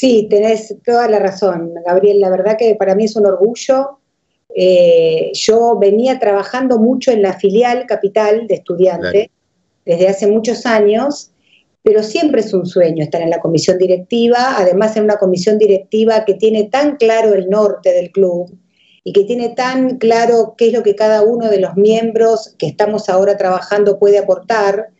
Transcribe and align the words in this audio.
Sí, 0.00 0.28
tenés 0.30 0.74
toda 0.82 1.08
la 1.08 1.18
razón, 1.18 1.74
Gabriel. 1.84 2.20
La 2.20 2.30
verdad 2.30 2.56
que 2.56 2.74
para 2.74 2.94
mí 2.94 3.04
es 3.04 3.16
un 3.16 3.26
orgullo. 3.26 3.98
Eh, 4.56 5.30
yo 5.34 5.76
venía 5.78 6.18
trabajando 6.18 6.78
mucho 6.78 7.10
en 7.10 7.20
la 7.20 7.34
filial 7.34 7.84
capital 7.84 8.46
de 8.46 8.54
estudiantes 8.54 9.28
desde 9.84 10.08
hace 10.08 10.26
muchos 10.26 10.64
años, 10.64 11.32
pero 11.82 12.02
siempre 12.02 12.40
es 12.40 12.54
un 12.54 12.64
sueño 12.64 13.04
estar 13.04 13.20
en 13.20 13.28
la 13.28 13.40
comisión 13.40 13.76
directiva, 13.76 14.56
además 14.56 14.96
en 14.96 15.04
una 15.04 15.18
comisión 15.18 15.58
directiva 15.58 16.24
que 16.24 16.32
tiene 16.32 16.64
tan 16.70 16.96
claro 16.96 17.34
el 17.34 17.50
norte 17.50 17.92
del 17.92 18.10
club 18.10 18.50
y 19.04 19.12
que 19.12 19.24
tiene 19.24 19.50
tan 19.50 19.98
claro 19.98 20.54
qué 20.56 20.68
es 20.68 20.72
lo 20.72 20.82
que 20.82 20.94
cada 20.94 21.20
uno 21.20 21.50
de 21.50 21.60
los 21.60 21.76
miembros 21.76 22.54
que 22.58 22.68
estamos 22.68 23.10
ahora 23.10 23.36
trabajando 23.36 23.98
puede 23.98 24.16
aportar. 24.16 24.92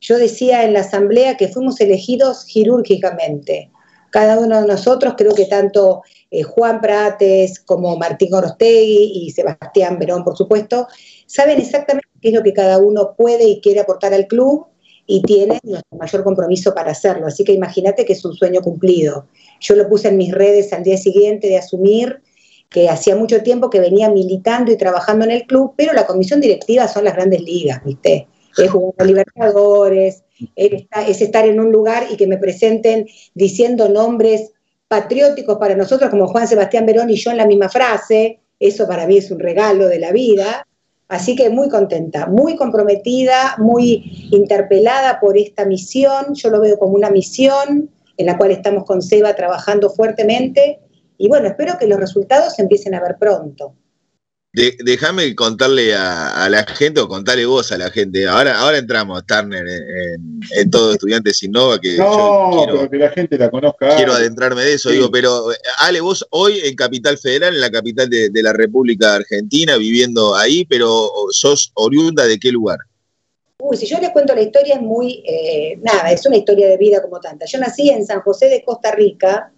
Yo 0.00 0.16
decía 0.16 0.64
en 0.64 0.72
la 0.72 0.80
asamblea 0.80 1.36
que 1.36 1.48
fuimos 1.48 1.78
elegidos 1.78 2.46
quirúrgicamente. 2.46 3.70
Cada 4.16 4.38
uno 4.38 4.62
de 4.62 4.66
nosotros, 4.66 5.12
creo 5.14 5.34
que 5.34 5.44
tanto 5.44 6.00
eh, 6.30 6.42
Juan 6.42 6.80
Prates 6.80 7.60
como 7.60 7.98
Martín 7.98 8.32
Orostegui 8.32 9.12
y 9.12 9.30
Sebastián 9.30 9.98
Verón, 9.98 10.24
por 10.24 10.34
supuesto, 10.34 10.88
saben 11.26 11.60
exactamente 11.60 12.08
qué 12.22 12.28
es 12.28 12.34
lo 12.34 12.42
que 12.42 12.54
cada 12.54 12.78
uno 12.78 13.14
puede 13.14 13.44
y 13.44 13.60
quiere 13.60 13.80
aportar 13.80 14.14
al 14.14 14.26
club 14.26 14.68
y 15.06 15.20
tienen 15.20 15.58
nuestro 15.64 15.98
mayor 15.98 16.24
compromiso 16.24 16.74
para 16.74 16.92
hacerlo. 16.92 17.26
Así 17.26 17.44
que 17.44 17.52
imagínate 17.52 18.06
que 18.06 18.14
es 18.14 18.24
un 18.24 18.32
sueño 18.32 18.62
cumplido. 18.62 19.26
Yo 19.60 19.76
lo 19.76 19.86
puse 19.86 20.08
en 20.08 20.16
mis 20.16 20.32
redes 20.32 20.72
al 20.72 20.82
día 20.82 20.96
siguiente 20.96 21.48
de 21.48 21.58
asumir 21.58 22.22
que 22.70 22.88
hacía 22.88 23.16
mucho 23.16 23.42
tiempo 23.42 23.68
que 23.68 23.80
venía 23.80 24.08
militando 24.08 24.72
y 24.72 24.78
trabajando 24.78 25.26
en 25.26 25.32
el 25.32 25.42
club, 25.42 25.74
pero 25.76 25.92
la 25.92 26.06
comisión 26.06 26.40
directiva 26.40 26.88
son 26.88 27.04
las 27.04 27.16
grandes 27.16 27.42
ligas, 27.42 27.84
¿viste? 27.84 28.28
Es 28.56 28.70
jugar 28.70 28.94
a 28.96 29.04
Libertadores, 29.04 30.22
es 30.54 31.20
estar 31.22 31.46
en 31.46 31.60
un 31.60 31.72
lugar 31.72 32.06
y 32.10 32.16
que 32.16 32.26
me 32.26 32.38
presenten 32.38 33.06
diciendo 33.34 33.88
nombres 33.88 34.52
patrióticos 34.88 35.58
para 35.58 35.74
nosotros, 35.74 36.10
como 36.10 36.28
Juan 36.28 36.46
Sebastián 36.46 36.86
Verón 36.86 37.10
y 37.10 37.16
yo 37.16 37.30
en 37.30 37.38
la 37.38 37.46
misma 37.46 37.68
frase, 37.68 38.40
eso 38.58 38.86
para 38.86 39.06
mí 39.06 39.18
es 39.18 39.30
un 39.30 39.38
regalo 39.38 39.88
de 39.88 39.98
la 39.98 40.12
vida. 40.12 40.66
Así 41.08 41.36
que 41.36 41.50
muy 41.50 41.68
contenta, 41.68 42.26
muy 42.26 42.56
comprometida, 42.56 43.56
muy 43.58 44.28
interpelada 44.32 45.20
por 45.20 45.38
esta 45.38 45.64
misión. 45.64 46.34
Yo 46.34 46.50
lo 46.50 46.60
veo 46.60 46.78
como 46.78 46.94
una 46.94 47.10
misión 47.10 47.90
en 48.16 48.26
la 48.26 48.36
cual 48.36 48.50
estamos 48.50 48.84
con 48.84 49.02
Seba 49.02 49.34
trabajando 49.34 49.90
fuertemente 49.90 50.80
y 51.18 51.28
bueno, 51.28 51.48
espero 51.48 51.78
que 51.78 51.86
los 51.86 51.98
resultados 51.98 52.54
se 52.54 52.62
empiecen 52.62 52.94
a 52.94 53.00
ver 53.00 53.16
pronto. 53.18 53.74
Déjame 54.56 55.34
contarle 55.34 55.94
a, 55.94 56.48
la 56.48 56.64
gente 56.64 56.98
o 57.00 57.08
contarle 57.08 57.44
vos 57.44 57.72
a 57.72 57.76
la 57.76 57.90
gente. 57.90 58.26
Ahora, 58.26 58.58
ahora 58.58 58.78
entramos, 58.78 59.22
Turner, 59.26 59.66
en, 59.66 60.70
todo 60.70 60.94
Estudiantes 60.94 61.42
Innova, 61.42 61.78
que 61.78 61.98
no, 61.98 62.52
quiero, 62.54 62.72
pero 62.72 62.90
que 62.90 62.96
la 62.96 63.10
gente 63.10 63.36
la 63.36 63.50
conozca. 63.50 63.96
Quiero 63.96 64.14
adentrarme 64.14 64.62
de 64.62 64.72
eso, 64.72 64.88
digo, 64.88 65.10
pero 65.10 65.48
Ale, 65.80 66.00
vos 66.00 66.26
hoy 66.30 66.60
en 66.64 66.74
Capital 66.74 67.18
Federal, 67.18 67.54
en 67.54 67.60
la 67.60 67.70
capital 67.70 68.08
de, 68.08 68.30
la 68.42 68.54
República 68.54 69.16
Argentina, 69.16 69.76
viviendo 69.76 70.34
ahí, 70.34 70.64
pero 70.64 71.10
sos 71.32 71.70
oriunda 71.74 72.24
de 72.24 72.38
qué 72.38 72.50
lugar? 72.50 72.78
Uy, 73.58 73.76
si 73.76 73.84
yo 73.86 73.98
les 74.00 74.08
cuento 74.08 74.34
la 74.34 74.40
historia 74.40 74.76
es 74.76 74.80
muy, 74.80 75.22
eh, 75.26 75.78
nada, 75.82 76.10
es 76.12 76.24
una 76.24 76.38
historia 76.38 76.66
de 76.66 76.78
vida 76.78 77.02
como 77.02 77.20
tanta. 77.20 77.44
Yo 77.44 77.58
nací 77.58 77.90
en 77.90 78.06
San 78.06 78.22
José 78.22 78.48
de 78.48 78.64
Costa 78.64 78.90
Rica 78.92 79.52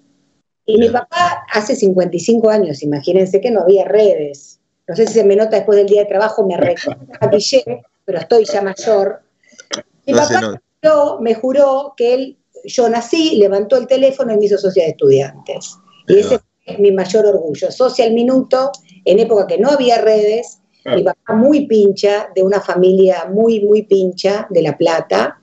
y 0.67 0.77
mi 0.77 0.89
papá 0.89 1.45
hace 1.53 1.77
55 1.77 2.51
años, 2.51 2.83
imagínense 2.83 3.41
que 3.41 3.53
no 3.53 3.61
había 3.61 3.85
redes 3.85 4.58
no 4.89 4.97
sé 4.97 5.07
si 5.07 5.13
se 5.13 5.25
me 5.25 5.37
nota 5.37 5.57
después 5.57 5.77
del 5.77 5.87
día 5.87 6.03
de 6.03 6.09
trabajo, 6.09 6.47
me 6.47 6.57
recapillé, 6.57 7.63
pero 8.05 8.19
estoy 8.19 8.45
ya 8.47 8.63
mayor. 8.63 9.23
Mi 10.07 10.15
papá 10.15 10.61
me 11.21 11.35
juró 11.35 11.93
que 11.97 12.15
él, 12.15 12.39
yo 12.65 12.89
nací, 12.89 13.37
levantó 13.37 13.77
el 13.77 13.87
teléfono 13.87 14.33
y 14.33 14.39
me 14.39 14.47
hizo 14.47 14.57
socia 14.57 14.85
de 14.85 14.91
estudiantes. 14.91 15.77
Y 16.07 16.21
ese 16.21 16.39
fue 16.39 16.79
mi 16.79 16.91
mayor 16.93 17.27
orgullo. 17.27 17.71
Socia 17.71 18.07
al 18.07 18.15
minuto, 18.15 18.73
en 19.05 19.19
época 19.19 19.47
que 19.47 19.59
no 19.59 19.71
había 19.71 20.01
redes, 20.01 20.61
mi 20.87 21.03
papá 21.03 21.35
muy 21.35 21.67
pincha, 21.67 22.31
de 22.35 22.43
una 22.43 22.63
familia 22.63 23.27
muy, 23.31 23.61
muy 23.61 23.83
pincha 23.83 24.47
de 24.49 24.63
La 24.63 24.79
Plata. 24.79 25.39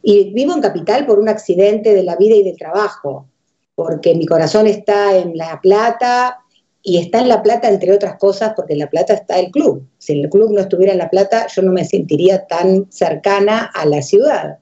Y 0.00 0.32
vivo 0.32 0.54
en 0.54 0.60
Capital 0.60 1.06
por 1.06 1.18
un 1.18 1.28
accidente 1.28 1.92
de 1.92 2.04
la 2.04 2.14
vida 2.14 2.36
y 2.36 2.44
del 2.44 2.56
trabajo, 2.56 3.26
porque 3.74 4.14
mi 4.14 4.26
corazón 4.26 4.68
está 4.68 5.16
en 5.16 5.36
La 5.36 5.60
Plata, 5.60 6.38
y 6.88 6.98
está 6.98 7.18
en 7.18 7.28
La 7.28 7.42
Plata, 7.42 7.68
entre 7.68 7.92
otras 7.92 8.16
cosas, 8.16 8.52
porque 8.54 8.74
en 8.74 8.78
La 8.78 8.88
Plata 8.88 9.12
está 9.12 9.40
el 9.40 9.50
club. 9.50 9.84
Si 9.98 10.12
el 10.12 10.30
club 10.30 10.52
no 10.52 10.60
estuviera 10.60 10.92
en 10.92 10.98
La 10.98 11.10
Plata, 11.10 11.48
yo 11.52 11.62
no 11.62 11.72
me 11.72 11.84
sentiría 11.84 12.46
tan 12.46 12.86
cercana 12.92 13.72
a 13.74 13.84
la 13.86 14.02
ciudad. 14.02 14.58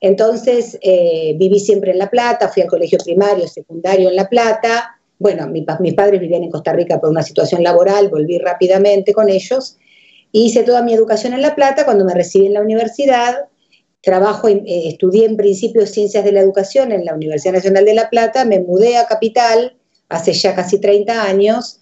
Entonces, 0.00 0.76
eh, 0.82 1.36
viví 1.38 1.60
siempre 1.60 1.92
en 1.92 1.98
La 1.98 2.10
Plata, 2.10 2.48
fui 2.48 2.64
al 2.64 2.68
colegio 2.68 2.98
primario, 2.98 3.46
secundario 3.46 4.08
en 4.08 4.16
La 4.16 4.28
Plata. 4.28 5.00
Bueno, 5.20 5.46
mis 5.46 5.94
padres 5.94 6.20
vivían 6.20 6.42
en 6.42 6.50
Costa 6.50 6.72
Rica 6.72 7.00
por 7.00 7.10
una 7.10 7.22
situación 7.22 7.62
laboral, 7.62 8.08
volví 8.08 8.36
rápidamente 8.38 9.12
con 9.12 9.28
ellos. 9.28 9.78
Hice 10.32 10.64
toda 10.64 10.82
mi 10.82 10.92
educación 10.92 11.34
en 11.34 11.42
La 11.42 11.54
Plata. 11.54 11.84
Cuando 11.84 12.04
me 12.04 12.14
recibí 12.14 12.46
en 12.46 12.54
la 12.54 12.62
universidad, 12.62 13.44
trabajo, 14.02 14.48
eh, 14.48 14.64
estudié 14.66 15.24
en 15.26 15.36
principio 15.36 15.86
Ciencias 15.86 16.24
de 16.24 16.32
la 16.32 16.40
Educación 16.40 16.90
en 16.90 17.04
la 17.04 17.14
Universidad 17.14 17.54
Nacional 17.54 17.84
de 17.84 17.94
La 17.94 18.10
Plata, 18.10 18.44
me 18.44 18.58
mudé 18.58 18.96
a 18.96 19.06
Capital, 19.06 19.76
hace 20.08 20.32
ya 20.32 20.54
casi 20.54 20.80
30 20.80 21.24
años, 21.24 21.80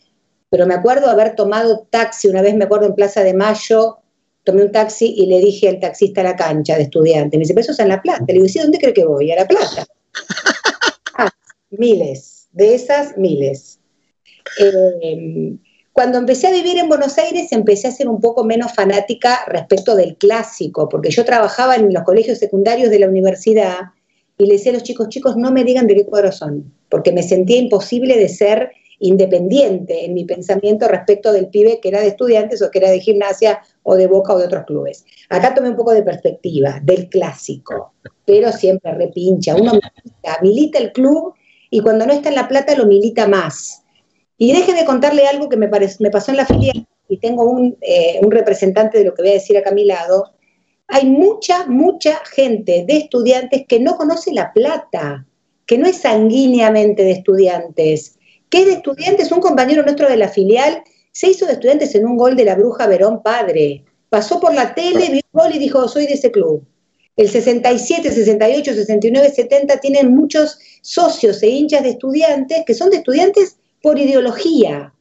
pero 0.50 0.66
me 0.66 0.74
acuerdo 0.74 1.08
haber 1.08 1.34
tomado 1.34 1.86
taxi, 1.90 2.28
una 2.28 2.42
vez 2.42 2.54
me 2.54 2.64
acuerdo 2.64 2.86
en 2.86 2.94
Plaza 2.94 3.22
de 3.22 3.34
Mayo, 3.34 3.98
tomé 4.44 4.62
un 4.64 4.72
taxi 4.72 5.14
y 5.16 5.26
le 5.26 5.38
dije 5.40 5.68
al 5.68 5.80
taxista 5.80 6.20
a 6.20 6.24
la 6.24 6.36
cancha 6.36 6.76
de 6.76 6.82
estudiante, 6.82 7.36
me 7.36 7.42
dice, 7.42 7.54
pero 7.54 7.62
eso 7.62 7.72
es 7.72 7.78
en 7.78 7.88
La 7.88 8.02
Plata. 8.02 8.24
Le 8.26 8.34
digo, 8.34 8.48
¿sí, 8.48 8.58
dónde 8.58 8.78
cree 8.78 8.92
que 8.92 9.04
voy? 9.04 9.30
A 9.32 9.36
La 9.36 9.46
Plata. 9.46 9.86
Ah, 11.14 11.30
miles, 11.70 12.48
de 12.52 12.74
esas 12.74 13.18
miles. 13.18 13.78
Eh, 14.58 15.58
cuando 15.92 16.16
empecé 16.16 16.46
a 16.46 16.52
vivir 16.52 16.78
en 16.78 16.88
Buenos 16.88 17.18
Aires 17.18 17.52
empecé 17.52 17.88
a 17.88 17.92
ser 17.92 18.08
un 18.08 18.18
poco 18.18 18.44
menos 18.44 18.72
fanática 18.72 19.40
respecto 19.46 19.94
del 19.94 20.16
clásico, 20.16 20.88
porque 20.88 21.10
yo 21.10 21.24
trabajaba 21.24 21.76
en 21.76 21.92
los 21.92 22.02
colegios 22.02 22.38
secundarios 22.38 22.90
de 22.90 22.98
la 22.98 23.08
universidad 23.08 23.80
y 24.38 24.46
le 24.46 24.54
decía 24.54 24.72
a 24.72 24.74
los 24.74 24.84
chicos, 24.84 25.10
chicos, 25.10 25.36
no 25.36 25.52
me 25.52 25.64
digan 25.64 25.86
de 25.86 25.96
qué 25.96 26.06
cuadro 26.06 26.32
son, 26.32 26.72
porque 26.92 27.10
me 27.10 27.22
sentía 27.22 27.56
imposible 27.56 28.18
de 28.18 28.28
ser 28.28 28.72
independiente 28.98 30.04
en 30.04 30.12
mi 30.12 30.26
pensamiento 30.26 30.86
respecto 30.86 31.32
del 31.32 31.48
pibe 31.48 31.80
que 31.80 31.88
era 31.88 32.02
de 32.02 32.08
estudiantes 32.08 32.60
o 32.60 32.70
que 32.70 32.80
era 32.80 32.90
de 32.90 33.00
gimnasia 33.00 33.62
o 33.82 33.96
de 33.96 34.06
Boca 34.06 34.34
o 34.34 34.38
de 34.38 34.44
otros 34.44 34.66
clubes. 34.66 35.06
Acá 35.30 35.54
tomé 35.54 35.70
un 35.70 35.76
poco 35.76 35.92
de 35.92 36.02
perspectiva 36.02 36.80
del 36.82 37.08
clásico, 37.08 37.94
pero 38.26 38.52
siempre 38.52 38.92
repincha. 38.92 39.54
Uno 39.54 39.72
milita, 39.72 40.38
milita 40.42 40.78
el 40.80 40.92
club 40.92 41.32
y 41.70 41.80
cuando 41.80 42.04
no 42.04 42.12
está 42.12 42.28
en 42.28 42.34
La 42.34 42.46
Plata 42.46 42.76
lo 42.76 42.84
milita 42.84 43.26
más. 43.26 43.84
Y 44.36 44.52
deje 44.52 44.74
de 44.74 44.84
contarle 44.84 45.26
algo 45.26 45.48
que 45.48 45.56
me, 45.56 45.68
me 45.68 46.10
pasó 46.10 46.30
en 46.30 46.36
la 46.36 46.44
filial 46.44 46.86
y 47.08 47.16
tengo 47.16 47.48
un, 47.48 47.74
eh, 47.80 48.20
un 48.22 48.30
representante 48.30 48.98
de 48.98 49.04
lo 49.06 49.14
que 49.14 49.22
voy 49.22 49.30
a 49.30 49.34
decir 49.34 49.56
acá 49.56 49.70
a 49.70 49.74
mi 49.74 49.86
lado, 49.86 50.34
hay 50.88 51.06
mucha, 51.06 51.64
mucha 51.68 52.20
gente 52.26 52.84
de 52.86 52.98
estudiantes 52.98 53.64
que 53.66 53.80
no 53.80 53.96
conoce 53.96 54.30
La 54.34 54.52
Plata, 54.52 55.26
que 55.72 55.78
no 55.78 55.86
es 55.86 56.02
sanguíneamente 56.02 57.02
de 57.02 57.12
estudiantes, 57.12 58.18
que 58.50 58.58
es 58.58 58.66
de 58.66 58.72
estudiantes, 58.74 59.32
un 59.32 59.40
compañero 59.40 59.82
nuestro 59.82 60.06
de 60.06 60.18
la 60.18 60.28
filial 60.28 60.82
se 61.12 61.30
hizo 61.30 61.46
de 61.46 61.54
estudiantes 61.54 61.94
en 61.94 62.04
un 62.04 62.18
gol 62.18 62.36
de 62.36 62.44
la 62.44 62.56
Bruja 62.56 62.86
Verón 62.86 63.22
Padre. 63.22 63.82
Pasó 64.10 64.38
por 64.38 64.52
la 64.52 64.74
tele, 64.74 65.08
vio 65.08 65.22
un 65.32 65.40
gol 65.40 65.54
y 65.54 65.58
dijo, 65.58 65.88
soy 65.88 66.06
de 66.06 66.12
ese 66.12 66.30
club. 66.30 66.62
El 67.16 67.30
67, 67.30 68.10
68, 68.10 68.74
69, 68.74 69.30
70 69.34 69.78
tienen 69.78 70.14
muchos 70.14 70.58
socios 70.82 71.42
e 71.42 71.48
hinchas 71.48 71.84
de 71.84 71.88
estudiantes 71.88 72.64
que 72.66 72.74
son 72.74 72.90
de 72.90 72.98
estudiantes 72.98 73.56
por 73.80 73.98
ideología, 73.98 74.92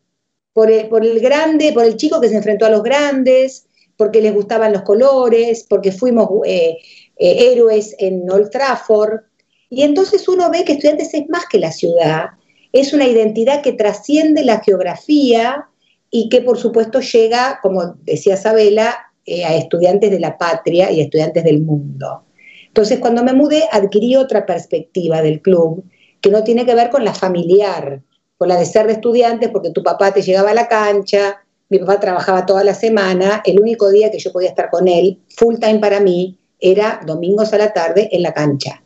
por 0.54 0.72
el, 0.72 1.20
grande, 1.20 1.74
por 1.74 1.84
el 1.84 1.98
chico 1.98 2.22
que 2.22 2.30
se 2.30 2.38
enfrentó 2.38 2.66
a 2.66 2.70
los 2.70 2.82
grandes, 2.82 3.66
porque 3.98 4.22
les 4.22 4.34
gustaban 4.34 4.72
los 4.72 4.84
colores, 4.84 5.66
porque 5.68 5.92
fuimos 5.92 6.30
eh, 6.46 6.78
eh, 7.18 7.52
héroes 7.52 7.94
en 8.00 8.32
Old 8.32 8.50
Trafford. 8.50 9.31
Y 9.72 9.84
entonces 9.84 10.28
uno 10.28 10.52
ve 10.52 10.66
que 10.66 10.74
estudiantes 10.74 11.14
es 11.14 11.30
más 11.30 11.46
que 11.50 11.58
la 11.58 11.72
ciudad, 11.72 12.32
es 12.74 12.92
una 12.92 13.08
identidad 13.08 13.62
que 13.62 13.72
trasciende 13.72 14.44
la 14.44 14.60
geografía 14.60 15.70
y 16.10 16.28
que 16.28 16.42
por 16.42 16.58
supuesto 16.58 17.00
llega, 17.00 17.60
como 17.64 17.96
decía 18.04 18.36
Sabela, 18.36 19.14
eh, 19.26 19.46
a 19.46 19.56
estudiantes 19.56 20.12
de 20.12 20.20
la 20.20 20.38
patria 20.38 20.92
y 20.92 21.00
estudiantes 21.00 21.46
del 21.46 21.62
mundo. 21.62 22.26
Entonces 22.68 23.00
cuando 23.00 23.24
me 23.24 23.32
mudé 23.32 23.64
adquirí 23.72 24.18
otra 24.18 24.46
perspectiva 24.46 25.22
del 25.22 25.42
club 25.42 25.86
que 26.20 26.30
no 26.30 26.44
tiene 26.44 26.66
que 26.66 26.76
ver 26.76 26.90
con 26.90 27.06
la 27.06 27.14
familiar, 27.14 28.02
con 28.38 28.50
la 28.50 28.58
de 28.58 28.66
ser 28.66 28.88
de 28.88 28.94
estudiantes, 28.94 29.50
porque 29.52 29.72
tu 29.72 29.84
papá 29.84 30.14
te 30.14 30.22
llegaba 30.22 30.52
a 30.52 30.54
la 30.54 30.68
cancha, 30.68 31.46
mi 31.70 31.80
papá 31.80 31.98
trabajaba 32.02 32.46
toda 32.46 32.66
la 32.66 32.74
semana, 32.74 33.42
el 33.46 33.58
único 33.62 33.90
día 33.90 34.12
que 34.12 34.20
yo 34.20 34.34
podía 34.34 34.50
estar 34.50 34.70
con 34.70 34.90
él, 34.90 35.22
full 35.30 35.56
time 35.60 35.80
para 35.80 36.02
mí, 36.02 36.38
era 36.60 37.00
domingos 37.08 37.54
a 37.54 37.58
la 37.58 37.72
tarde 37.72 38.10
en 38.12 38.22
la 38.22 38.34
cancha. 38.34 38.84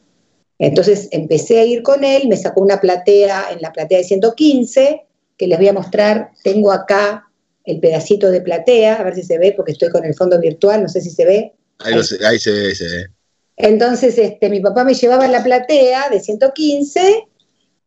Entonces 0.59 1.09
empecé 1.11 1.59
a 1.59 1.65
ir 1.65 1.83
con 1.83 2.03
él, 2.03 2.27
me 2.27 2.37
sacó 2.37 2.61
una 2.61 2.79
platea 2.79 3.47
en 3.51 3.61
la 3.61 3.73
platea 3.73 3.97
de 3.97 4.03
115, 4.03 5.05
que 5.37 5.47
les 5.47 5.57
voy 5.57 5.67
a 5.67 5.73
mostrar, 5.73 6.31
tengo 6.43 6.71
acá 6.71 7.29
el 7.65 7.79
pedacito 7.79 8.29
de 8.29 8.41
platea, 8.41 8.95
a 8.95 9.03
ver 9.03 9.15
si 9.15 9.23
se 9.23 9.37
ve, 9.37 9.53
porque 9.55 9.73
estoy 9.73 9.89
con 9.89 10.05
el 10.05 10.13
fondo 10.13 10.39
virtual, 10.39 10.83
no 10.83 10.87
sé 10.87 11.01
si 11.01 11.09
se 11.09 11.25
ve. 11.25 11.53
Ahí, 11.79 12.03
se 12.03 12.51
ve, 12.51 12.73
se 12.75 12.85
ve. 12.85 13.05
Entonces 13.57 14.17
este, 14.17 14.49
mi 14.49 14.59
papá 14.59 14.83
me 14.83 14.93
llevaba 14.93 15.25
en 15.25 15.31
la 15.31 15.43
platea 15.43 16.09
de 16.09 16.19
115 16.19 17.25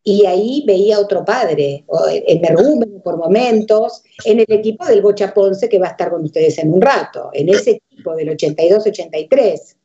y 0.03 0.25
ahí 0.25 0.65
veía 0.67 0.99
otro 0.99 1.25
padre, 1.25 1.85
en 2.27 2.41
Mergúmen 2.41 3.01
por 3.03 3.19
momentos, 3.19 4.03
en 4.25 4.41
el 4.41 4.47
equipo 4.49 4.87
del 4.87 5.03
Bocha 5.03 5.35
Ponce 5.35 5.69
que 5.69 5.79
va 5.79 5.89
a 5.89 5.91
estar 5.91 6.11
con 6.11 6.25
ustedes 6.25 6.59
en 6.59 6.73
un 6.73 6.81
rato, 6.81 7.31
en 7.33 7.51
ese 7.51 7.83
equipo 7.91 8.15
del 8.17 8.31
82-83. 8.31 9.77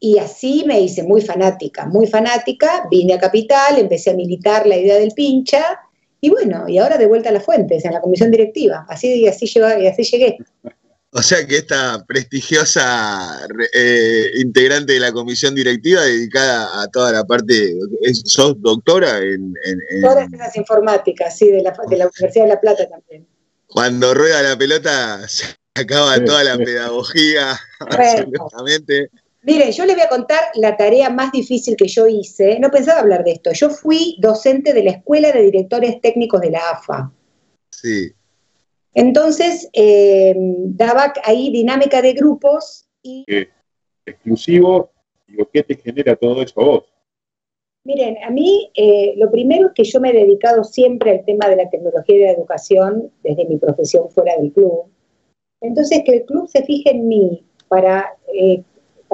Y 0.00 0.18
así 0.18 0.64
me 0.66 0.80
hice 0.80 1.02
muy 1.02 1.22
fanática, 1.22 1.86
muy 1.86 2.06
fanática, 2.06 2.86
vine 2.90 3.14
a 3.14 3.18
Capital, 3.18 3.78
empecé 3.78 4.10
a 4.10 4.14
militar 4.14 4.66
la 4.66 4.76
idea 4.76 4.96
del 4.96 5.12
pincha, 5.12 5.80
y 6.20 6.30
bueno, 6.30 6.68
y 6.68 6.78
ahora 6.78 6.98
de 6.98 7.06
vuelta 7.06 7.28
a 7.28 7.32
las 7.32 7.44
fuentes, 7.44 7.84
en 7.84 7.92
la 7.92 8.00
comisión 8.00 8.30
directiva, 8.30 8.86
así, 8.88 9.26
así, 9.26 9.50
y 9.54 9.86
así 9.86 10.02
llegué. 10.04 10.38
O 11.16 11.22
sea 11.22 11.46
que 11.46 11.58
esta 11.58 12.04
prestigiosa 12.06 13.46
eh, 13.72 14.30
integrante 14.40 14.94
de 14.94 15.00
la 15.00 15.12
comisión 15.12 15.54
directiva 15.54 16.02
dedicada 16.02 16.82
a 16.82 16.88
toda 16.88 17.12
la 17.12 17.24
parte, 17.24 17.76
¿sos 18.24 18.60
doctora 18.60 19.18
en...? 19.18 19.54
Todas 20.02 20.32
esas 20.32 20.56
informáticas, 20.56 21.38
sí, 21.38 21.50
de 21.50 21.62
la, 21.62 21.72
de 21.88 21.96
la 21.96 22.06
Universidad 22.08 22.44
de 22.46 22.48
La 22.48 22.60
Plata 22.60 22.88
también. 22.88 23.28
Cuando 23.66 24.12
rueda 24.12 24.42
la 24.42 24.56
pelota 24.56 25.28
se 25.28 25.44
acaba 25.74 26.18
toda 26.24 26.42
la 26.42 26.56
pedagogía, 26.56 27.60
absolutamente. 27.80 29.10
Miren, 29.44 29.72
yo 29.72 29.84
les 29.84 29.94
voy 29.94 30.04
a 30.04 30.08
contar 30.08 30.40
la 30.54 30.76
tarea 30.76 31.10
más 31.10 31.30
difícil 31.30 31.76
que 31.76 31.86
yo 31.86 32.06
hice. 32.06 32.58
No 32.60 32.70
pensaba 32.70 33.00
hablar 33.00 33.24
de 33.24 33.32
esto. 33.32 33.52
Yo 33.52 33.68
fui 33.68 34.16
docente 34.18 34.72
de 34.72 34.82
la 34.82 34.90
Escuela 34.92 35.32
de 35.32 35.42
Directores 35.42 36.00
Técnicos 36.00 36.40
de 36.40 36.50
la 36.50 36.60
AFA. 36.70 37.12
Sí. 37.70 38.12
Entonces, 38.94 39.68
eh, 39.74 40.34
daba 40.36 41.12
ahí 41.24 41.50
dinámica 41.50 42.00
de 42.00 42.14
grupos 42.14 42.86
y... 43.02 43.24
exclusivo, 44.06 44.92
digo, 45.26 45.48
¿qué 45.52 45.62
te 45.62 45.76
genera 45.76 46.16
todo 46.16 46.40
eso 46.40 46.60
a 46.60 46.64
vos? 46.64 46.84
Miren, 47.84 48.16
a 48.24 48.30
mí 48.30 48.70
eh, 48.74 49.12
lo 49.16 49.30
primero 49.30 49.66
es 49.66 49.72
que 49.74 49.84
yo 49.84 50.00
me 50.00 50.10
he 50.10 50.14
dedicado 50.14 50.64
siempre 50.64 51.10
al 51.10 51.24
tema 51.26 51.48
de 51.48 51.56
la 51.56 51.68
tecnología 51.68 52.14
y 52.14 52.18
de 52.18 52.24
la 52.24 52.32
educación 52.32 53.12
desde 53.22 53.44
mi 53.44 53.58
profesión 53.58 54.08
fuera 54.08 54.36
del 54.38 54.52
club. 54.52 54.84
Entonces, 55.60 56.02
que 56.06 56.12
el 56.12 56.24
club 56.24 56.48
se 56.48 56.64
fije 56.64 56.92
en 56.92 57.08
mí 57.08 57.44
para, 57.68 58.16
eh, 58.32 58.62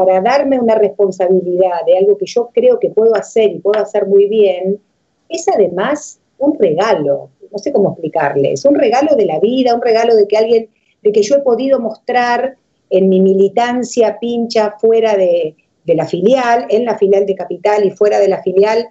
para 0.01 0.23
darme 0.23 0.59
una 0.59 0.77
responsabilidad 0.77 1.85
de 1.85 1.99
algo 1.99 2.17
que 2.17 2.25
yo 2.25 2.49
creo 2.55 2.79
que 2.79 2.89
puedo 2.89 3.15
hacer 3.15 3.51
y 3.51 3.59
puedo 3.59 3.83
hacer 3.83 4.07
muy 4.07 4.31
bien, 4.31 4.81
es 5.29 5.47
además 5.47 6.19
un 6.39 6.59
regalo, 6.59 7.29
no 7.53 7.59
sé 7.59 7.71
cómo 7.71 7.91
explicarles, 7.91 8.65
un 8.65 8.77
regalo 8.77 9.15
de 9.15 9.27
la 9.27 9.39
vida, 9.41 9.75
un 9.75 9.83
regalo 9.83 10.17
de 10.17 10.27
que 10.27 10.39
alguien, 10.39 10.71
de 11.03 11.13
que 11.13 11.21
yo 11.21 11.35
he 11.35 11.41
podido 11.41 11.81
mostrar 11.81 12.57
en 12.89 13.11
mi 13.11 13.21
militancia 13.21 14.17
pincha 14.19 14.75
fuera 14.81 15.19
de, 15.19 15.55
la 15.85 16.07
filial, 16.07 16.65
en 16.71 16.87
la 16.87 16.97
filial 16.97 17.27
de 17.27 17.35
Capital 17.35 17.85
y 17.85 17.91
fuera 17.91 18.21
de 18.21 18.29
la 18.29 18.43
filial, 18.43 18.89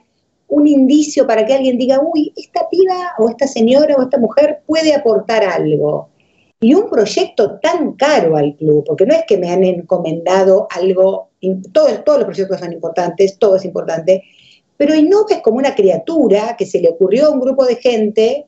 un 0.48 0.68
indicio 0.68 1.26
para 1.26 1.44
que 1.44 1.56
alguien 1.56 1.80
diga, 1.80 2.00
uy, 2.04 2.32
esta 2.38 2.70
piba 2.70 3.14
o 3.18 3.30
esta 3.30 3.48
señora 3.48 3.96
o 3.96 4.04
esta 4.04 4.20
mujer 4.20 4.60
puede 4.68 4.94
aportar 4.94 5.44
algo. 5.44 6.10
Y 6.62 6.74
un 6.74 6.90
proyecto 6.90 7.60
tan 7.62 7.94
caro 7.94 8.36
al 8.36 8.56
club, 8.56 8.84
porque 8.86 9.06
no 9.06 9.14
es 9.14 9.24
que 9.26 9.38
me 9.38 9.50
han 9.50 9.64
encomendado 9.64 10.68
algo, 10.70 11.30
todos, 11.72 12.02
los 12.06 12.26
proyectos 12.26 12.60
son 12.60 12.74
importantes, 12.74 13.38
todo 13.40 13.56
es 13.56 13.64
importante, 13.64 14.24
pero 14.76 14.96
Innova 14.96 15.26
es 15.30 15.42
como 15.42 15.58
una 15.58 15.76
criatura 15.76 16.56
que 16.58 16.66
se 16.66 16.80
le 16.80 16.90
ocurrió 16.90 17.28
a 17.28 17.32
un 17.32 17.40
grupo 17.40 17.66
de 17.66 17.76
gente 17.76 18.48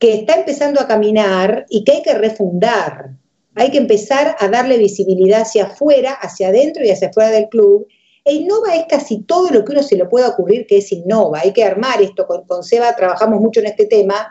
que 0.00 0.14
está 0.14 0.34
empezando 0.34 0.80
a 0.80 0.88
caminar 0.88 1.66
y 1.68 1.84
que 1.84 1.92
hay 1.92 2.02
que 2.02 2.14
refundar. 2.14 3.10
Hay 3.54 3.70
que 3.70 3.78
empezar 3.78 4.34
a 4.38 4.48
darle 4.48 4.78
visibilidad 4.78 5.42
hacia 5.42 5.66
afuera, 5.66 6.12
hacia 6.12 6.48
adentro 6.48 6.84
y 6.84 6.90
hacia 6.90 7.08
afuera 7.08 7.30
del 7.30 7.48
club. 7.48 7.86
E 8.24 8.34
Innova 8.34 8.74
es 8.74 8.86
casi 8.88 9.22
todo 9.22 9.50
lo 9.50 9.64
que 9.64 9.72
uno 9.72 9.82
se 9.82 9.96
le 9.96 10.06
pueda 10.06 10.28
ocurrir 10.28 10.66
que 10.66 10.78
es 10.78 10.90
Innova. 10.90 11.40
Hay 11.40 11.52
que 11.52 11.62
armar 11.62 12.00
esto. 12.02 12.26
Con, 12.26 12.64
Seba 12.64 12.96
trabajamos 12.96 13.40
mucho 13.40 13.60
en 13.60 13.66
este 13.66 13.86
tema 13.86 14.28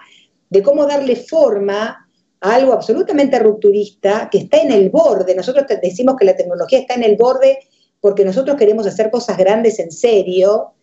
de 0.50 0.64
cómo 0.64 0.86
darle 0.86 1.16
forma 1.16 2.09
algo 2.42 2.74
absolutamente 2.74 3.38
rupturista 3.40 4.30
que 4.32 4.40
está 4.40 4.62
en 4.62 4.72
el 4.72 4.90
borde. 4.90 5.36
Nosotros 5.36 5.66
decimos 5.82 6.16
que 6.18 6.26
la 6.26 6.36
tecnología 6.36 6.80
está 6.80 6.96
en 6.96 7.04
el 7.04 7.18
borde 7.18 7.60
porque 8.00 8.24
nosotros 8.24 8.56
queremos 8.58 8.88
hacer 8.88 9.12
cosas 9.12 9.38
grandes 9.38 9.80
en 9.80 9.92
serio 9.92 10.74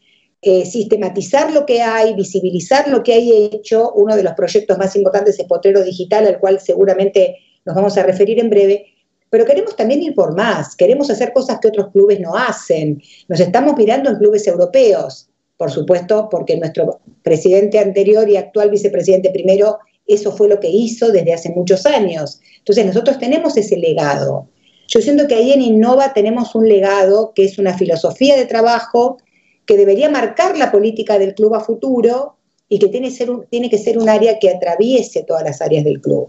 eh, 0.43 0.65
sistematizar 0.67 1.53
lo 1.53 1.67
que 1.67 1.83
hay, 1.83 2.15
visibilizar 2.15 2.87
lo 2.89 3.03
que 3.03 3.15
hay 3.15 3.51
hecho. 3.53 3.93
Uno 3.95 4.15
de 4.15 4.23
los 4.23 4.35
proyectos 4.35 4.79
más 4.79 4.95
importantes 4.95 5.39
es 5.39 5.47
Potrero 5.47 5.83
Digital, 5.83 6.27
al 6.27 6.39
cual 6.39 6.61
seguramente 6.61 7.39
nos 7.65 7.75
vamos 7.75 7.97
a 7.97 8.03
referir 8.03 8.39
en 8.39 8.51
breve. 8.51 8.87
Pero 9.29 9.45
queremos 9.45 9.75
también 9.75 10.03
ir 10.03 10.15
por 10.15 10.37
más, 10.37 10.77
queremos 10.77 11.11
hacer 11.11 11.33
cosas 11.33 11.59
que 11.59 11.69
otros 11.69 11.91
clubes 11.91 12.21
no 12.21 12.37
hacen. 12.37 13.03
Nos 13.29 13.41
estamos 13.41 13.77
mirando 13.77 14.11
en 14.11 14.19
clubes 14.19 14.47
europeos, 14.47 15.29
por 15.57 15.71
supuesto, 15.73 16.29
porque 16.31 16.57
nuestro 16.57 17.01
presidente 17.23 17.81
anterior 17.81 18.29
y 18.29 18.37
actual 18.37 18.71
vicepresidente 18.71 19.31
primero, 19.31 19.79
eso 20.07 20.33
fue 20.33 20.49
lo 20.49 20.61
que 20.61 20.69
hizo 20.69 21.11
desde 21.11 21.33
hace 21.33 21.51
muchos 21.51 21.87
años. 21.87 22.41
Entonces 22.59 22.87
nosotros 22.87 23.19
tenemos 23.19 23.57
ese 23.57 23.77
legado. 23.77 24.49
Yo 24.89 25.01
siento 25.01 25.27
que 25.27 25.35
ahí 25.35 25.53
en 25.53 25.63
Innova 25.63 26.13
tenemos 26.13 26.55
un 26.55 26.69
legado 26.69 27.33
que 27.35 27.45
es 27.45 27.59
una 27.59 27.77
filosofía 27.77 28.37
de 28.37 28.47
trabajo 28.47 29.19
que 29.67 29.77
debería 29.77 30.09
marcar 30.09 30.57
la 30.57 30.71
política 30.71 31.19
del 31.19 31.35
club 31.35 31.55
a 31.55 31.61
futuro 31.61 32.37
y 32.69 32.79
que 32.79 32.89
tiene, 32.89 33.11
tiene 33.51 33.69
que 33.69 33.79
ser 33.79 33.99
un 33.99 34.09
área 34.09 34.39
que 34.39 34.49
atraviese 34.49 35.25
todas 35.25 35.43
las 35.43 35.61
áreas 35.61 35.85
del 35.85 36.01
club. 36.01 36.29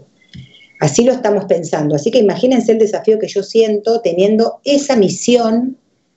Así 0.80 1.04
lo 1.04 1.12
estamos 1.12 1.44
pensando. 1.44 1.94
Así 1.94 2.10
que 2.10 2.18
imagínense 2.18 2.72
el 2.72 2.78
desafío 2.78 3.18
que 3.18 3.28
yo 3.28 3.42
siento 3.42 4.00
teniendo 4.00 4.60
esa 4.64 4.96
misión 4.96 5.76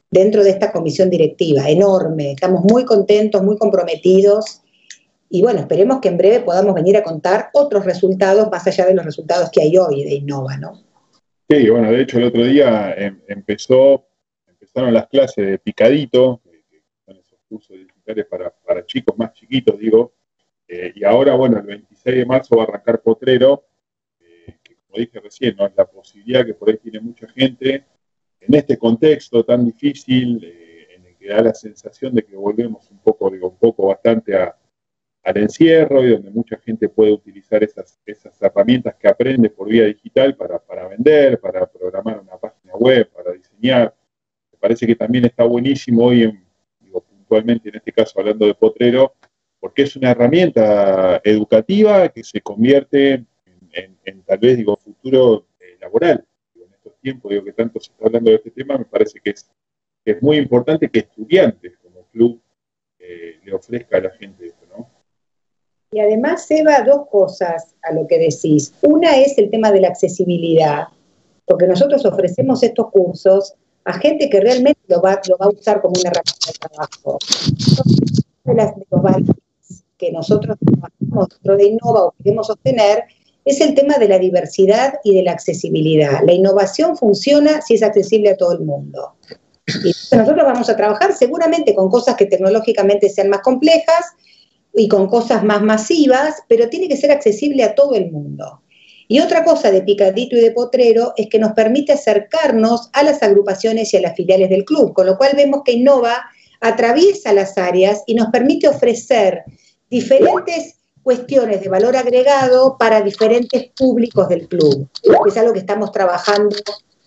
dentro 0.10 0.44
de 0.44 0.52
esta 0.52 0.72
comisión 0.72 1.10
directiva, 1.10 1.70
enorme. 1.70 2.32
Estamos 2.32 2.64
muy 2.64 2.86
contentos, 2.86 3.42
muy 3.44 3.58
comprometidos 3.58 4.61
y 5.32 5.42
bueno, 5.42 5.62
esperemos 5.62 6.02
que 6.02 6.10
en 6.10 6.18
breve 6.18 6.42
podamos 6.42 6.76
venir 6.76 6.98
a 6.98 7.04
contar 7.04 7.50
otros 7.54 7.86
resultados 7.86 8.50
más 8.52 8.68
allá 8.68 8.86
de 8.86 8.94
los 8.94 9.06
resultados 9.06 9.50
que 9.50 9.62
hay 9.62 9.78
hoy 9.78 10.04
de 10.04 10.16
Innova, 10.16 10.58
¿no? 10.58 10.74
Sí, 11.50 11.70
bueno, 11.70 11.92
de 11.92 12.02
hecho 12.02 12.18
el 12.18 12.26
otro 12.26 12.44
día 12.44 12.94
em, 12.94 13.22
empezó, 13.28 14.06
empezaron 14.48 14.94
las 14.94 15.08
clases 15.08 15.48
de 15.48 15.58
picadito, 15.58 16.42
cursos 17.52 17.78
digitales 17.78 18.26
para, 18.28 18.50
para 18.50 18.86
chicos 18.86 19.18
más 19.18 19.34
chiquitos, 19.34 19.78
digo. 19.78 20.14
Eh, 20.68 20.94
y 20.96 21.04
ahora, 21.04 21.36
bueno, 21.36 21.58
el 21.58 21.66
26 21.66 22.16
de 22.16 22.26
marzo 22.26 22.56
va 22.56 22.64
a 22.64 22.68
arrancar 22.68 23.02
Potrero, 23.02 23.66
eh, 24.22 24.56
que 24.64 24.76
como 24.76 24.98
dije 24.98 25.20
recién, 25.20 25.56
¿no? 25.58 25.66
es 25.66 25.74
la 25.76 25.86
posibilidad 25.86 26.46
que 26.46 26.54
por 26.54 26.70
ahí 26.70 26.78
tiene 26.78 27.02
mucha 27.02 27.28
gente 27.28 27.86
en 28.40 28.54
este 28.54 28.78
contexto 28.78 29.44
tan 29.44 29.66
difícil, 29.66 30.42
eh, 30.44 30.88
en 30.96 31.06
el 31.08 31.18
que 31.18 31.28
da 31.28 31.42
la 31.42 31.54
sensación 31.54 32.16
de 32.16 32.24
que 32.24 32.38
volvemos 32.38 32.90
un 32.90 33.00
poco, 33.00 33.30
digo, 33.30 33.50
un 33.50 33.58
poco 33.58 33.88
bastante 33.88 34.34
al 35.24 35.38
encierro 35.38 36.04
y 36.04 36.12
donde 36.12 36.32
mucha 36.32 36.58
gente 36.58 36.90
puede 36.90 37.12
utilizar 37.12 37.64
esas, 37.64 38.00
herramientas 38.40 38.96
que 38.96 39.08
aprende 39.08 39.50
por 39.50 39.70
vía 39.70 39.86
digital 39.86 40.36
para, 40.36 40.88
vender, 40.88 41.40
para 41.40 41.66
programar 41.66 42.20
una 42.20 42.38
página 42.38 42.74
web, 42.76 43.10
para 43.12 43.32
diseñar. 43.32 43.96
Me 44.52 44.58
parece 44.58 44.88
que 44.88 44.96
también 44.96 45.26
está 45.26 45.44
buenísimo 45.44 46.06
hoy 46.06 46.24
en, 46.24 46.52
actualmente, 47.32 47.70
en 47.70 47.76
este 47.76 47.94
caso 47.94 48.20
hablando 48.20 48.46
de 48.46 48.54
Potrero, 48.54 49.14
porque 49.60 49.84
es 49.84 49.96
una 49.96 50.12
herramienta 50.12 51.22
educativa 51.24 52.10
que 52.10 52.24
se 52.24 52.42
convierte 52.42 53.26
en, 53.72 54.24
tal 54.24 54.40
vez, 54.40 54.58
digo, 54.58 54.76
futuro 54.76 55.48
eh, 55.60 55.78
laboral. 55.80 56.26
en 56.56 56.74
estos 56.74 57.00
tiempos, 57.00 57.32
digo, 57.32 57.46
que 57.46 57.54
tanto 57.54 57.80
se 57.80 57.92
está 57.92 58.06
hablando 58.06 58.32
de 58.32 58.36
este 58.36 58.52
tema, 58.52 58.78
me 58.78 58.84
parece 58.84 59.22
que 59.22 59.30
es, 59.30 59.50
muy 60.22 60.38
importante 60.38 60.90
que 60.90 61.00
estudiantes 61.00 61.78
como 61.78 62.06
club 62.08 62.42
eh, 63.00 63.40
le 63.46 63.54
ofrezca 63.54 63.98
a 63.98 64.02
la 64.02 64.10
gente. 64.10 64.51
Y 65.94 66.00
además, 66.00 66.50
Eva, 66.50 66.84
dos 66.84 67.08
cosas 67.12 67.76
a 67.84 67.92
lo 67.92 68.08
que 68.08 68.18
decís. 68.18 68.74
Una 68.82 69.18
es 69.18 69.38
el 69.38 69.50
tema 69.50 69.74
de 69.74 69.82
la 69.82 69.90
accesibilidad, 69.90 70.88
porque 71.46 71.68
nosotros 71.68 72.06
ofrecemos 72.06 72.64
estos 72.64 72.90
cursos 72.92 73.56
a 73.84 73.94
gente 73.94 74.30
que 74.30 74.40
realmente 74.40 74.80
lo 74.88 75.02
va, 75.02 75.20
a 75.40 75.50
usar 75.50 75.82
como 75.82 75.96
una 76.00 76.12
herramienta 76.12 76.48
de 76.48 76.60
trabajo. 76.60 77.20
Una 78.46 78.66
de, 78.68 78.86
los 78.90 79.02
valores 79.02 79.36
que 79.98 80.14
nosotros 80.14 80.58
dentro 80.62 81.58
de 81.58 81.66
Innova 81.66 82.06
o 82.06 82.14
queremos 82.18 82.48
sostener 82.48 83.04
es 83.44 83.60
el 83.60 83.76
tema 83.76 83.98
de 83.98 84.08
la 84.08 84.18
diversidad 84.18 84.94
y 85.04 85.14
de 85.14 85.24
la 85.24 85.34
accesibilidad. 85.34 86.22
La 86.26 86.32
innovación 86.32 86.96
funciona 86.96 87.62
si 87.62 87.74
es 87.74 87.84
accesible 87.84 88.30
a 88.30 88.38
todo 88.38 88.54
el 88.54 88.62
mundo. 88.62 89.16
Y 89.84 89.94
nosotros 90.16 90.46
vamos 90.46 90.70
a 90.70 90.78
trabajar 90.78 91.14
seguramente 91.14 91.76
con 91.76 91.90
cosas 91.90 92.16
que 92.16 92.28
tecnológicamente 92.28 93.10
sean 93.10 93.28
más 93.28 93.42
complejas 93.42 94.06
y 94.74 94.88
con 94.88 95.08
cosas 95.08 95.44
más 95.44 95.62
masivas, 95.62 96.44
pero 96.48 96.70
tiene 96.70 96.88
que 96.88 96.98
ser 96.98 97.12
accesible 97.12 97.64
a 97.64 97.76
todo 97.76 97.96
el 97.96 98.12
mundo. 98.12 98.62
Y 99.08 99.20
otra 99.20 99.44
cosa 99.44 99.72
de 99.72 99.82
Picadito 99.82 100.38
y 100.38 100.40
de 100.40 100.52
Potrero 100.52 101.14
es 101.18 101.28
que 101.28 101.38
nos 101.38 101.52
permite 101.52 101.92
acercarnos 101.92 102.90
a 102.94 103.04
las 103.04 103.22
agrupaciones 103.22 103.94
y 103.94 103.98
a 103.98 104.02
las 104.02 104.16
filiales 104.16 104.50
del 104.50 104.64
club, 104.64 104.94
con 104.94 105.06
lo 105.06 105.18
cual 105.18 105.34
vemos 105.36 105.64
que 105.66 105.74
Innova 105.74 106.24
atraviesa 106.62 107.34
las 107.34 107.58
áreas 107.58 108.04
y 108.06 108.16
nos 108.16 108.30
permite 108.30 108.70
ofrecer 108.70 109.44
diferentes 109.90 110.78
cuestiones 111.04 111.60
de 111.60 111.68
valor 111.68 111.98
agregado 111.98 112.78
para 112.78 113.02
diferentes 113.02 113.72
públicos 113.76 114.30
del 114.30 114.48
club. 114.48 114.88
Es 115.28 115.36
algo 115.36 115.54
que 115.54 115.60
estamos 115.60 115.92
trabajando 115.92 116.56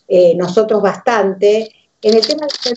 eh, 0.07 0.35
nosotros 0.37 0.83
bastante. 0.83 1.71
En 2.03 2.15
el 2.15 2.27
tema 2.27 2.47
del 2.65 2.75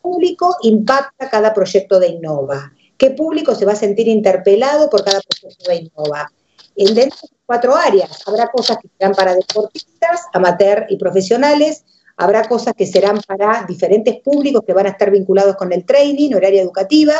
público 0.00 0.56
impacta 0.62 1.28
cada 1.28 1.52
proyecto 1.52 1.98
de 1.98 2.08
Innova. 2.08 2.72
Qué 2.98 3.10
público 3.10 3.54
se 3.54 3.64
va 3.64 3.72
a 3.72 3.76
sentir 3.76 4.08
interpelado 4.08 4.88
por 4.90 5.04
cada 5.04 5.20
proyecto 5.20 5.70
de 5.70 5.76
Innova. 5.76 6.30
En 6.76 6.94
dentro 6.94 7.18
de 7.22 7.36
cuatro 7.46 7.74
áreas, 7.74 8.22
habrá 8.26 8.48
cosas 8.48 8.78
que 8.78 8.88
serán 8.98 9.14
para 9.14 9.34
deportistas, 9.34 10.22
amateur 10.32 10.86
y 10.88 10.96
profesionales, 10.96 11.84
habrá 12.16 12.46
cosas 12.48 12.74
que 12.74 12.86
serán 12.86 13.20
para 13.26 13.64
diferentes 13.66 14.20
públicos 14.20 14.62
que 14.66 14.72
van 14.72 14.86
a 14.86 14.90
estar 14.90 15.10
vinculados 15.10 15.56
con 15.56 15.72
el 15.72 15.84
training, 15.84 16.34
horaria 16.34 16.62
educativa, 16.62 17.14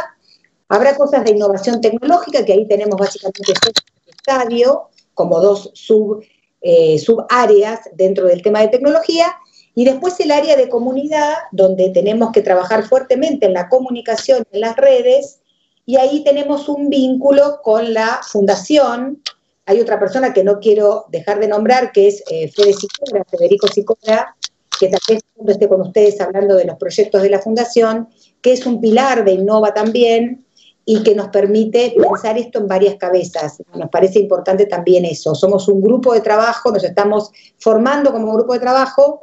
habrá 0.68 0.96
cosas 0.96 1.24
de 1.24 1.30
innovación 1.32 1.80
tecnológica, 1.80 2.44
que 2.44 2.52
ahí 2.52 2.66
tenemos 2.66 2.98
básicamente 2.98 3.52
el 3.52 4.14
estadio, 4.14 4.88
como 5.14 5.40
dos 5.40 5.70
sub, 5.74 6.22
eh, 6.60 6.98
subáreas 6.98 7.80
dentro 7.94 8.26
del 8.26 8.42
tema 8.42 8.60
de 8.60 8.68
tecnología, 8.68 9.36
y 9.74 9.84
después 9.84 10.18
el 10.20 10.32
área 10.32 10.56
de 10.56 10.68
comunidad, 10.68 11.34
donde 11.52 11.90
tenemos 11.90 12.32
que 12.32 12.40
trabajar 12.40 12.84
fuertemente 12.84 13.46
en 13.46 13.52
la 13.52 13.68
comunicación 13.68 14.44
en 14.50 14.60
las 14.60 14.76
redes, 14.76 15.40
y 15.86 15.96
ahí 15.96 16.24
tenemos 16.24 16.68
un 16.68 16.90
vínculo 16.90 17.60
con 17.62 17.94
la 17.94 18.20
fundación. 18.28 19.22
Hay 19.66 19.80
otra 19.80 19.98
persona 19.98 20.34
que 20.34 20.44
no 20.44 20.58
quiero 20.58 21.06
dejar 21.10 21.38
de 21.38 21.48
nombrar, 21.48 21.92
que 21.92 22.08
es 22.08 22.22
eh, 22.28 22.48
Fede 22.48 22.72
Sicora, 22.72 23.24
Federico 23.30 23.68
Sicora, 23.68 24.36
que 24.78 24.88
tal 24.88 25.00
vez 25.08 25.22
esté 25.46 25.68
con 25.68 25.80
ustedes 25.80 26.20
hablando 26.20 26.56
de 26.56 26.64
los 26.64 26.76
proyectos 26.76 27.22
de 27.22 27.30
la 27.30 27.38
fundación, 27.38 28.08
que 28.42 28.52
es 28.52 28.66
un 28.66 28.80
pilar 28.80 29.24
de 29.24 29.32
Innova 29.32 29.72
también, 29.72 30.44
y 30.88 31.02
que 31.02 31.16
nos 31.16 31.28
permite 31.28 31.96
pensar 32.00 32.38
esto 32.38 32.60
en 32.60 32.68
varias 32.68 32.94
cabezas. 32.94 33.60
Nos 33.74 33.90
parece 33.90 34.20
importante 34.20 34.66
también 34.66 35.04
eso. 35.04 35.34
Somos 35.34 35.66
un 35.68 35.82
grupo 35.82 36.14
de 36.14 36.20
trabajo, 36.20 36.70
nos 36.70 36.84
estamos 36.84 37.32
formando 37.58 38.12
como 38.12 38.32
grupo 38.32 38.52
de 38.52 38.60
trabajo 38.60 39.22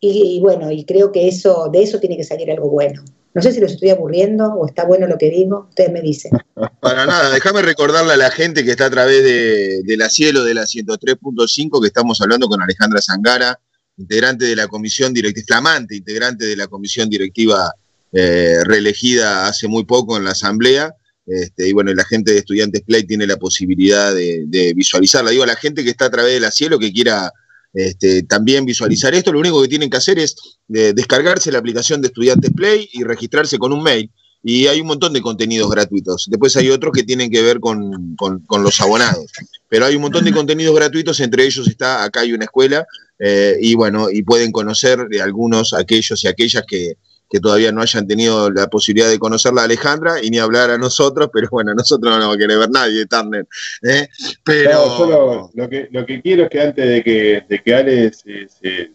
y, 0.00 0.38
bueno, 0.40 0.70
y 0.70 0.84
creo 0.84 1.10
que 1.10 1.26
eso, 1.26 1.70
de 1.72 1.82
eso 1.82 1.98
tiene 1.98 2.16
que 2.18 2.24
salir 2.24 2.50
algo 2.50 2.68
bueno. 2.68 3.02
No 3.34 3.42
sé 3.42 3.52
si 3.52 3.60
los 3.60 3.72
estoy 3.72 3.90
aburriendo 3.90 4.46
o 4.54 4.66
está 4.66 4.84
bueno 4.84 5.06
lo 5.06 5.18
que 5.18 5.30
digo, 5.30 5.66
ustedes 5.68 5.92
me 5.92 6.00
dicen. 6.00 6.32
Para 6.80 7.06
nada, 7.06 7.30
déjame 7.30 7.62
recordarle 7.62 8.14
a 8.14 8.16
la 8.16 8.30
gente 8.30 8.64
que 8.64 8.72
está 8.72 8.86
a 8.86 8.90
través 8.90 9.22
de, 9.22 9.96
la 9.96 10.08
Cielo 10.08 10.44
de 10.44 10.54
la 10.54 10.62
103.5 10.62 11.80
que 11.80 11.86
estamos 11.86 12.20
hablando 12.20 12.48
con 12.48 12.62
Alejandra 12.62 13.00
Zangara, 13.00 13.60
integrante 13.96 14.46
de 14.46 14.56
la 14.56 14.68
comisión 14.68 15.12
directiva, 15.12 15.46
flamante 15.46 15.96
integrante 15.96 16.46
de 16.46 16.56
la 16.56 16.66
comisión 16.66 17.08
directiva 17.08 17.72
eh, 18.12 18.64
reelegida 18.64 19.46
hace 19.46 19.68
muy 19.68 19.84
poco 19.84 20.16
en 20.16 20.24
la 20.24 20.30
asamblea. 20.30 20.94
Este, 21.26 21.68
y 21.68 21.72
bueno, 21.72 21.92
la 21.92 22.04
gente 22.04 22.32
de 22.32 22.38
Estudiantes 22.38 22.82
Play 22.82 23.04
tiene 23.04 23.26
la 23.26 23.36
posibilidad 23.36 24.14
de, 24.14 24.44
de 24.46 24.72
visualizarla. 24.72 25.30
Digo 25.30 25.42
a 25.42 25.48
la 25.48 25.56
gente 25.56 25.84
que 25.84 25.90
está 25.90 26.06
a 26.06 26.10
través 26.10 26.32
de 26.32 26.40
la 26.40 26.50
Cielo 26.50 26.78
que 26.78 26.92
quiera 26.92 27.30
este, 27.78 28.24
también 28.24 28.64
visualizar 28.64 29.14
esto, 29.14 29.32
lo 29.32 29.38
único 29.38 29.62
que 29.62 29.68
tienen 29.68 29.88
que 29.88 29.98
hacer 29.98 30.18
es 30.18 30.34
eh, 30.74 30.92
descargarse 30.94 31.52
la 31.52 31.60
aplicación 31.60 32.02
de 32.02 32.08
Estudiantes 32.08 32.50
Play 32.50 32.88
y 32.92 33.04
registrarse 33.04 33.56
con 33.56 33.72
un 33.72 33.84
mail. 33.84 34.10
Y 34.42 34.66
hay 34.66 34.80
un 34.80 34.88
montón 34.88 35.12
de 35.12 35.20
contenidos 35.20 35.70
gratuitos. 35.70 36.26
Después 36.28 36.56
hay 36.56 36.70
otros 36.70 36.92
que 36.92 37.04
tienen 37.04 37.30
que 37.30 37.40
ver 37.40 37.60
con, 37.60 38.16
los 38.50 38.80
abonados. 38.80 39.30
Pero 39.68 39.84
hay 39.84 39.94
un 39.94 40.02
montón 40.02 40.24
de 40.24 40.32
contenidos 40.32 40.74
gratuitos, 40.74 41.20
entre 41.20 41.44
ellos 41.44 41.68
está, 41.68 42.02
acá 42.02 42.20
hay 42.20 42.32
una 42.32 42.46
escuela, 42.46 42.84
eh, 43.20 43.56
y 43.60 43.74
bueno, 43.74 44.10
y 44.10 44.22
pueden 44.22 44.50
conocer 44.50 45.06
de 45.08 45.22
algunos, 45.22 45.72
aquellos 45.72 46.24
y 46.24 46.28
aquellas 46.28 46.64
que, 46.66 46.94
que 47.28 47.40
todavía 47.40 47.72
no 47.72 47.82
hayan 47.82 48.06
tenido 48.06 48.50
la 48.50 48.68
posibilidad 48.68 49.08
de 49.08 49.18
conocerla 49.18 49.62
a 49.62 49.64
Alejandra 49.64 50.22
y 50.22 50.30
ni 50.30 50.38
hablar 50.38 50.70
a 50.70 50.78
nosotros, 50.78 51.28
pero 51.32 51.48
bueno, 51.50 51.74
nosotros 51.74 52.10
no 52.10 52.18
nos 52.18 52.30
va 52.30 52.34
a 52.34 52.38
querer 52.38 52.58
ver 52.58 52.70
nadie, 52.70 53.06
Turner. 53.06 53.46
¿eh? 53.82 54.08
Pero... 54.44 55.50
lo, 55.54 55.68
que, 55.68 55.88
lo 55.90 56.06
que 56.06 56.22
quiero 56.22 56.44
es 56.44 56.50
que 56.50 56.60
antes 56.60 56.88
de 56.88 57.02
que, 57.02 57.44
de 57.48 57.62
que 57.62 57.74
Ale 57.74 58.12
se, 58.12 58.48
se, 58.48 58.90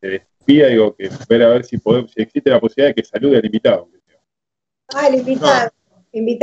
despida, 0.00 0.68
digo, 0.68 0.94
que 0.96 1.10
ver 1.28 1.42
a 1.42 1.48
ver 1.48 1.64
si, 1.64 1.78
podemos, 1.78 2.12
si 2.12 2.22
existe 2.22 2.50
la 2.50 2.60
posibilidad 2.60 2.94
de 2.94 3.02
que 3.02 3.08
salude 3.08 3.38
al 3.38 3.44
invitado. 3.44 3.88
Ah, 4.94 5.08
el 5.08 5.16
invitado. 5.16 5.70
invitado. 6.12 6.24